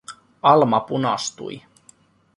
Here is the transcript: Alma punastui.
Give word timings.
Alma 0.51 0.79
punastui. 0.87 1.61